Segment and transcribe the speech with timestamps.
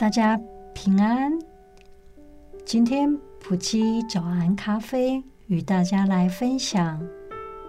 [0.00, 0.40] 大家
[0.72, 1.30] 平安。
[2.64, 7.06] 今天埔基早安咖啡与大家来分享：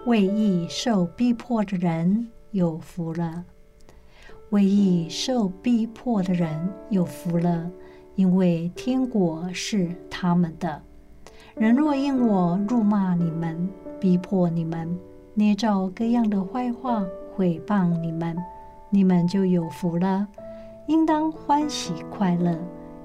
[0.06, 3.44] 为义受逼迫的人有福了。
[4.48, 7.70] 为义受逼迫的人有福了，
[8.14, 10.80] 因为天国是他们的。
[11.54, 13.68] 人若因我辱骂你们、
[14.00, 14.98] 逼迫你们、
[15.34, 17.04] 捏造各样的坏话
[17.36, 18.34] 毁谤你们，
[18.88, 20.26] 你们就有福了。
[20.86, 22.58] 应当欢喜快乐，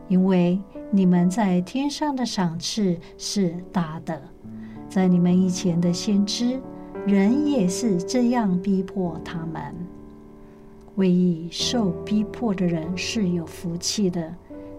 [0.07, 4.21] 因为你们在天上的赏赐是大的。
[4.89, 6.59] 在你们以前的先知，
[7.05, 9.75] 人也是这样逼迫他们。
[10.95, 14.33] 为义受逼迫的人是有福气的，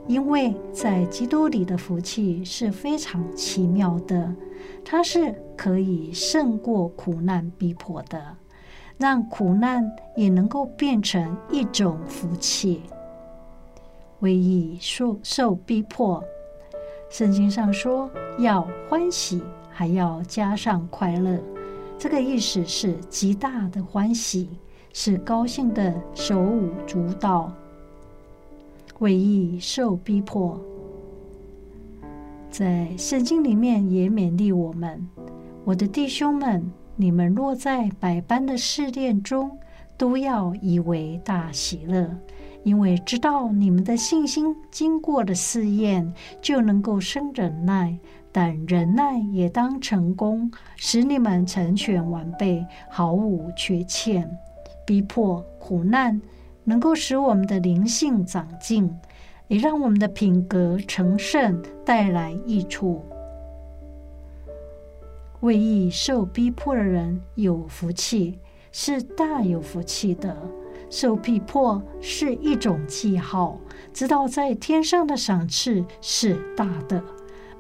[0.09, 4.35] 因为在基督里的福气是非常奇妙的，
[4.85, 8.37] 它是可以胜过苦难逼迫的。
[8.99, 12.83] 让苦难也能够变成一种福气。
[14.19, 16.23] 为义受受逼迫，
[17.09, 19.41] 圣经上说要欢喜，
[19.71, 21.39] 还要加上快乐。
[21.97, 24.51] 这个意思是极大的欢喜，
[24.93, 27.53] 是高兴的手舞足蹈。
[28.99, 30.61] 为义受逼迫，
[32.51, 35.09] 在圣经里面也勉励我们：
[35.65, 36.69] 我的弟兄们。
[37.01, 39.57] 你们若在百般的试炼中，
[39.97, 42.11] 都要以为大喜乐，
[42.65, 47.97] 因为知道你们的信心经过了试验，就能够生忍耐。
[48.33, 54.29] 但忍耐也当成功，使你们成全完备，毫无缺欠。
[54.85, 56.21] 逼迫苦难
[56.65, 58.93] 能够使我们的灵性长进，
[59.47, 63.01] 也让我们的品格成圣，带来益处。
[65.41, 68.39] 为义受逼迫的人有福气，
[68.73, 70.37] 是大有福气的。
[70.91, 73.59] 受逼迫是一种记号，
[73.93, 77.03] 知道在天上的赏赐是大的，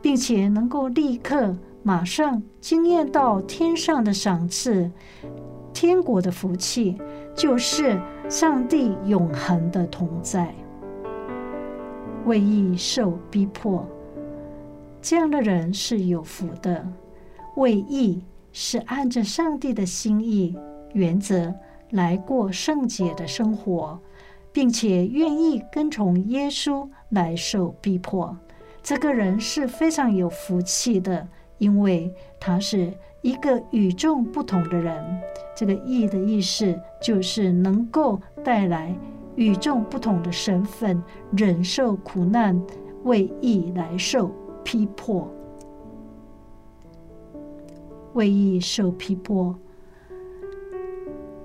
[0.00, 4.90] 并且能够立刻马上惊艳到天上的赏赐。
[5.74, 6.98] 天国的福气
[7.36, 10.52] 就是上帝永恒的同在。
[12.24, 13.86] 为义受逼迫，
[15.00, 16.84] 这样的人是有福的。
[17.58, 20.56] 为义是按着上帝的心意
[20.92, 21.52] 原则
[21.90, 24.00] 来过圣洁的生活，
[24.52, 28.36] 并且愿意跟从耶稣来受逼迫。
[28.80, 31.26] 这个人是非常有福气的，
[31.58, 32.92] 因为他是
[33.22, 35.04] 一个与众不同的人。
[35.56, 38.96] 这个“义”的意思就是能够带来
[39.34, 41.02] 与众不同的身份，
[41.32, 42.62] 忍受苦难，
[43.02, 44.30] 为义来受
[44.62, 45.28] 逼迫。
[48.18, 49.54] 为义受逼迫，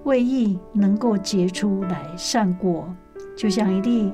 [0.06, 2.92] 为义能够结出来善果，
[3.38, 4.12] 就像一粒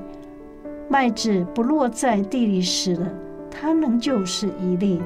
[0.86, 3.08] 麦子不落在地里死了，
[3.50, 5.00] 它仍旧是一粒；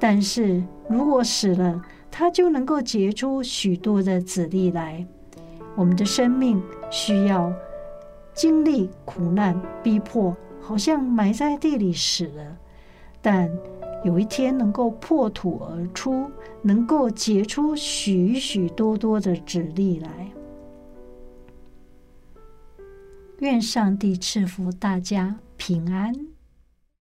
[0.00, 1.80] 但是如果死了，
[2.10, 5.06] 它就能够结出许多的子粒来。
[5.76, 7.52] 我们的生命需要
[8.34, 12.56] 经历苦难逼迫，好像埋在地里死了，
[13.22, 13.48] 但。
[14.06, 16.30] 有一天能够破土而出，
[16.62, 20.30] 能够结出许许多多的籽粒来。
[23.40, 26.35] 愿上帝赐福大家平安。